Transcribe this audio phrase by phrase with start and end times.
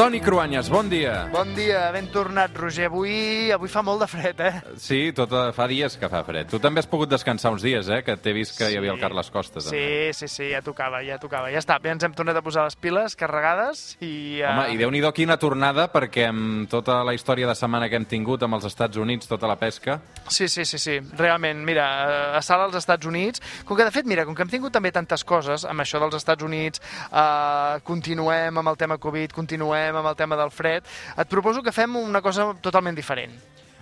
[0.00, 1.28] Toni Cruanyes, bon dia.
[1.28, 2.86] Bon dia, ben tornat, Roger.
[2.88, 4.60] Avui, avui fa molt de fred, eh?
[4.80, 6.48] Sí, tot eh, fa dies que fa fred.
[6.48, 7.98] Tu també has pogut descansar uns dies, eh?
[8.00, 9.60] Que t'he vist que hi havia el Carles Costa.
[9.60, 10.14] Sí, També.
[10.16, 11.50] sí, sí, ja tocava, ja tocava.
[11.52, 14.40] Ja està, ja ens hem tornat a posar les piles carregades i...
[14.40, 14.46] Uh...
[14.48, 18.08] Home, i déu nhi quina tornada, perquè amb tota la història de setmana que hem
[18.08, 19.98] tingut amb els Estats Units, tota la pesca...
[20.30, 20.96] Sí, sí, sí, sí.
[21.18, 24.48] Realment, mira, eh, a sala als Estats Units, com que de fet, mira, com que
[24.48, 26.80] hem tingut també tantes coses amb això dels Estats Units,
[27.12, 30.86] eh, continuem amb el tema Covid, continuem amb el tema del fred,
[31.16, 33.34] et proposo que fem una cosa totalment diferent.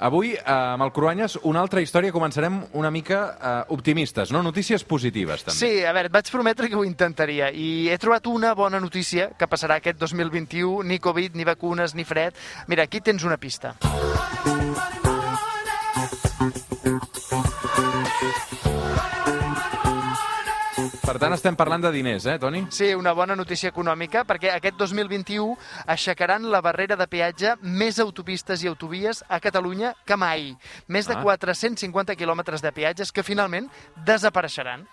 [0.00, 2.12] Avui, eh, amb el Cruanyes, una altra història.
[2.12, 4.40] Començarem una mica eh, optimistes, no?
[4.42, 5.58] Notícies positives, també.
[5.58, 9.28] Sí, a veure, et vaig prometre que ho intentaria i he trobat una bona notícia
[9.36, 12.32] que passarà aquest 2021, ni Covid, ni vacunes, ni fred.
[12.66, 13.76] Mira, aquí tens una pista.
[21.10, 22.60] Per tant, estem parlant de diners, eh, Toni?
[22.70, 25.56] Sí, una bona notícia econòmica, perquè aquest 2021
[25.90, 30.56] aixecaran la barrera de peatge més autopistes i autovies a Catalunya que mai.
[30.86, 31.22] Més de Ah.
[31.24, 33.68] 450 quilòmetres de peatges que finalment
[34.06, 34.86] desapareixeran.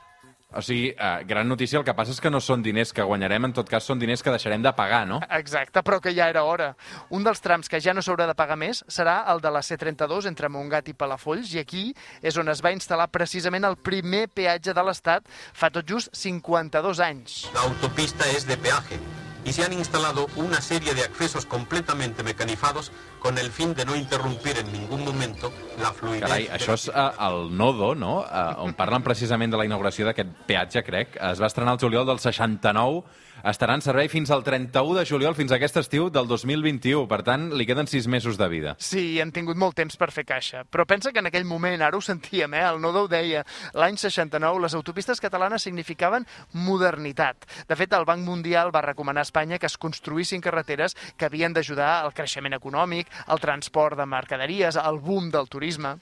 [0.53, 3.49] O sigui, eh, gran notícia, el que passa és que no són diners que guanyarem,
[3.49, 5.19] en tot cas són diners que deixarem de pagar, no?
[5.35, 6.69] Exacte, però que ja era hora.
[7.11, 10.31] Un dels trams que ja no s'haurà de pagar més serà el de la C32
[10.31, 11.85] entre Montgat i Palafolls, i aquí
[12.23, 17.03] és on es va instal·lar precisament el primer peatge de l'Estat fa tot just 52
[17.03, 17.41] anys.
[17.53, 19.03] La autopista es de peaje
[19.47, 23.95] y se han instalado una serie de accesos completamente mecanizados con el fin de no
[23.95, 26.27] interrumpir en ningún momento la fluidez.
[26.27, 28.19] Carai, això és eh, el Nodo, no?
[28.27, 31.15] Eh, on parlen precisament de la inauguració d'aquest peatge, crec.
[31.31, 33.05] Es va estrenar el juliol del 69,
[33.43, 37.05] estarà en servei fins al 31 de juliol, fins a aquest estiu del 2021.
[37.09, 38.75] Per tant, li queden sis mesos de vida.
[38.79, 40.63] Sí, han tingut molt temps per fer caixa.
[40.65, 42.65] Però pensa que en aquell moment, ara ho sentíem, eh?
[42.67, 43.43] el Nodo ho deia,
[43.77, 47.47] l'any 69 les autopistes catalanes significaven modernitat.
[47.67, 51.53] De fet, el Banc Mundial va recomanar a Espanya que es construïssin carreteres que havien
[51.53, 55.97] d'ajudar al creixement econòmic, al transport de mercaderies, al boom del turisme.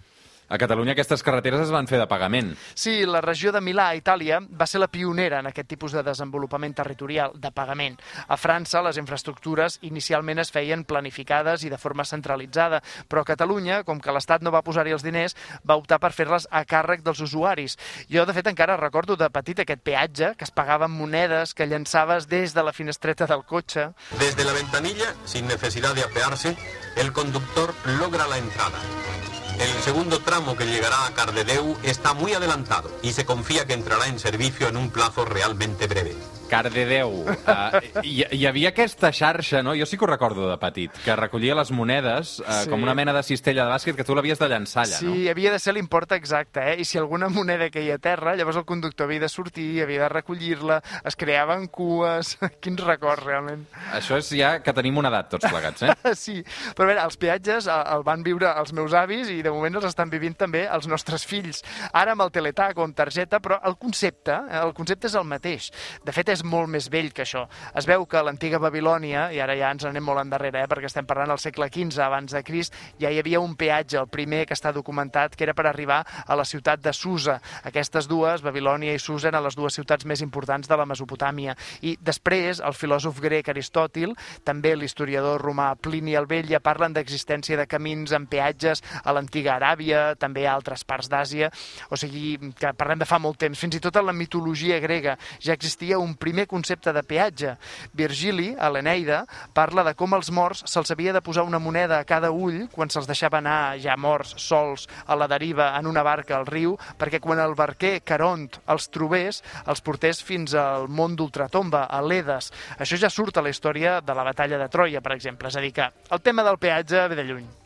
[0.47, 2.51] A Catalunya aquestes carreteres es van fer de pagament.
[2.77, 6.03] Sí, la regió de Milà, a Itàlia, va ser la pionera en aquest tipus de
[6.05, 7.97] desenvolupament territorial, de pagament.
[8.27, 13.81] A França, les infraestructures inicialment es feien planificades i de forma centralitzada, però a Catalunya,
[13.87, 15.33] com que l'Estat no va posar-hi els diners,
[15.65, 17.77] va optar per fer-les a càrrec dels usuaris.
[18.11, 21.65] Jo, de fet, encara recordo de petit aquest peatge, que es pagava amb monedes que
[21.65, 23.89] llançaves des de la finestreta del cotxe.
[24.19, 26.55] Desde la ventanilla, sin necesidad de apearse,
[26.95, 29.34] el conductor logra la entrada.
[29.59, 34.07] El segundo tramo que llegará a Cardedeu está muy adelantado y se confía que entrarà
[34.07, 36.15] en servicio en un plazo realmente breve.
[36.49, 37.09] Cardedeu.
[37.25, 39.73] Uh, hi, hi havia aquesta xarxa, no?
[39.77, 42.69] Jo sí que ho recordo de petit, que recollia les monedes uh, Sí.
[42.69, 45.31] com una mena de cistella de bàsquet que tu l'havies de llançar allà, Sí, no?
[45.31, 46.75] havia de ser l'import exacte, eh?
[46.81, 50.09] I si alguna moneda caia a terra, llavors el conductor havia de sortir, havia de
[50.09, 52.35] recollir-la, es creaven cues...
[52.63, 53.65] Quins records, realment.
[53.93, 55.93] Això és ja que tenim una edat tots plegats, eh?
[56.25, 56.39] Sí,
[56.77, 59.75] però a veure, els peatges eh, el van viure els meus avis i de moment
[59.81, 61.61] els estan vivint també els nostres fills.
[61.93, 65.69] Ara amb el teletac o amb targeta, però el concepte, el concepte és el mateix.
[66.05, 67.45] De fet, és molt més vell que això.
[67.77, 70.89] Es veu que a l'antiga Babilònia, i ara ja ens anem molt endarrere, eh, perquè
[70.89, 74.45] estem parlant del segle XV abans de Crist, ja hi havia un peatge, el primer
[74.45, 77.39] que està documentat, que era per arribar a la ciutat de Susa.
[77.63, 81.55] Aquestes dues, Babilònia i Susa, eren les dues ciutats més importants de la Mesopotàmia.
[81.81, 87.57] I després, el filòsof grec Aristòtil, també l'historiador romà Plini el Vell, ja parlen d'existència
[87.57, 91.51] de camins amb peatges a l'antiga Aràbia, també a altres parts d'Àsia,
[91.89, 93.59] o sigui, que parlem de fa molt temps.
[93.59, 97.53] Fins i tot en la mitologia grega ja existia un primer concepte de peatge.
[97.93, 99.21] Virgili, a l'Eneida,
[99.53, 102.89] parla de com als morts se'ls havia de posar una moneda a cada ull quan
[102.89, 107.21] se'ls deixava anar ja morts, sols, a la deriva, en una barca al riu, perquè
[107.21, 112.51] quan el barquer Caront els trobés, els portés fins al món d'Ultratomba, a l'Edes.
[112.79, 115.51] Això ja surt a la història de la batalla de Troia, per exemple.
[115.51, 117.64] És a dir, que el tema del peatge ve de lluny.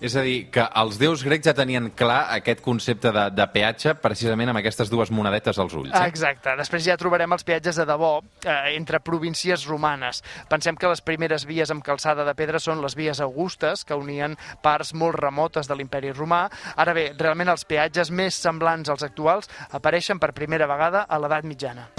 [0.00, 3.92] És a dir, que els déus grecs ja tenien clar aquest concepte de, de peatge
[4.00, 5.92] precisament amb aquestes dues monedetes als ulls.
[5.92, 6.06] Eh?
[6.08, 6.54] Exacte.
[6.56, 10.22] Després ja trobarem els peatges de debò eh, entre províncies romanes.
[10.48, 14.38] Pensem que les primeres vies amb calçada de pedra són les vies augustes, que unien
[14.64, 16.46] parts molt remotes de l'imperi romà.
[16.80, 21.44] Ara bé, realment els peatges més semblants als actuals apareixen per primera vegada a l'edat
[21.44, 21.90] mitjana.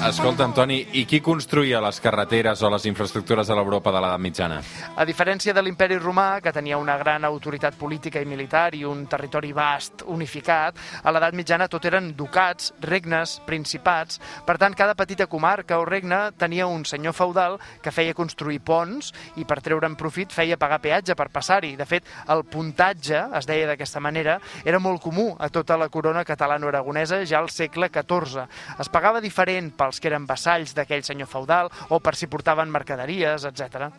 [0.00, 4.60] Escolta'm, Toni, i qui construïa les carreteres o les infraestructures de l'Europa de l'edat mitjana?
[4.96, 9.02] A diferència de l'imperi romà, que tenia una gran autoritat política i militar i un
[9.12, 14.22] territori vast, unificat, a l'edat mitjana tot eren ducats, regnes, principats.
[14.46, 19.12] Per tant, cada petita comarca o regne tenia un senyor feudal que feia construir ponts
[19.36, 21.74] i per treure'n profit feia pagar peatge per passar-hi.
[21.76, 26.24] De fet, el puntatge, es deia d'aquesta manera, era molt comú a tota la corona
[26.24, 28.48] catalano-aragonesa ja al segle XIV.
[28.80, 32.70] Es pagava diferent pel els que eren vassalls d'aquell senyor feudal o per si portaven
[32.70, 33.90] mercaderies, etc.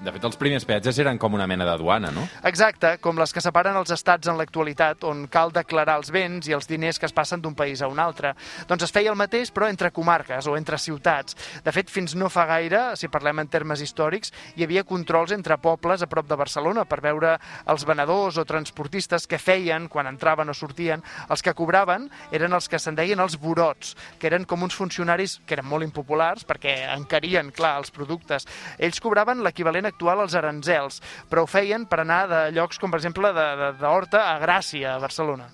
[0.00, 2.22] De fet, els primers peatges eren com una mena de duana, no?
[2.48, 6.54] Exacte, com les que separen els estats en l'actualitat, on cal declarar els béns i
[6.56, 8.30] els diners que es passen d'un país a un altre.
[8.70, 11.36] Doncs es feia el mateix, però entre comarques o entre ciutats.
[11.66, 15.58] De fet, fins no fa gaire, si parlem en termes històrics, hi havia controls entre
[15.60, 17.34] pobles a prop de Barcelona per veure
[17.68, 21.04] els venedors o transportistes que feien quan entraven o sortien.
[21.28, 25.42] Els que cobraven eren els que se'n deien els burots, que eren com uns funcionaris
[25.44, 28.48] que eren molt impopulars perquè encarien, clar, els productes.
[28.80, 31.00] Ells cobraven l'equivalent actual als aranzels,
[31.30, 33.32] però ho feien per anar de llocs com, per exemple,
[33.80, 35.50] d'Horta a Gràcia, a Barcelona.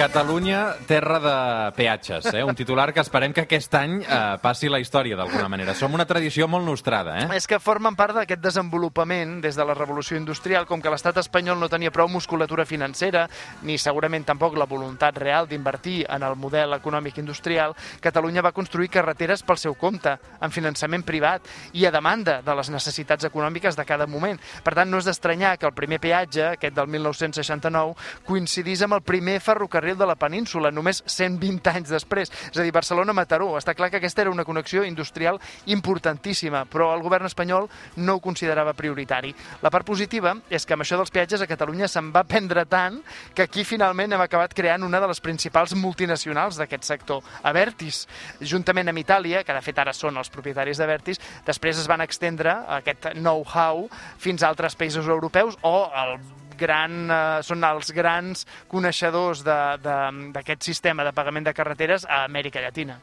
[0.00, 2.42] Catalunya, terra de peatges, eh?
[2.42, 5.74] un titular que esperem que aquest any eh, passi la història d'alguna manera.
[5.76, 7.18] Som una tradició molt nostrada.
[7.20, 7.26] Eh?
[7.36, 11.60] És que formen part d'aquest desenvolupament des de la revolució industrial, com que l'estat espanyol
[11.60, 13.26] no tenia prou musculatura financera,
[13.60, 18.88] ni segurament tampoc la voluntat real d'invertir en el model econòmic industrial, Catalunya va construir
[18.88, 21.44] carreteres pel seu compte, amb finançament privat
[21.76, 24.40] i a demanda de les necessitats econòmiques de cada moment.
[24.64, 29.04] Per tant, no és d'estranyar que el primer peatge, aquest del 1969, coincidís amb el
[29.04, 32.30] primer ferrocarril ferrocarril de la península, només 120 anys després.
[32.50, 33.56] És a dir, Barcelona-Mataró.
[33.58, 38.20] Està clar que aquesta era una connexió industrial importantíssima, però el govern espanyol no ho
[38.20, 39.34] considerava prioritari.
[39.62, 43.00] La part positiva és que amb això dels peatges a Catalunya se'n va prendre tant
[43.34, 48.06] que aquí finalment hem acabat creant una de les principals multinacionals d'aquest sector, Avertis.
[48.40, 52.60] Juntament amb Itàlia, que de fet ara són els propietaris d'Avertis, després es van extendre
[52.80, 53.88] aquest know-how
[54.18, 56.18] fins a altres països europeus o el
[56.60, 63.00] gran, eh, són els grans coneixedors d'aquest sistema de pagament de carreteres a Amèrica Llatina.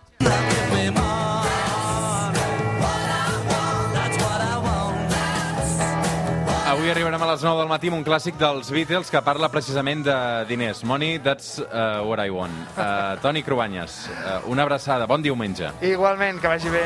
[6.68, 10.04] Avui arribarem a les 9 del matí amb un clàssic dels Beatles que parla precisament
[10.06, 10.18] de
[10.50, 10.84] diners.
[10.84, 12.54] Money, that's uh, what I want.
[12.76, 15.08] Uh, Toni Cruanyes, uh, una abraçada.
[15.08, 15.72] Bon diumenge.
[15.82, 16.86] Igualment, que vagi bé.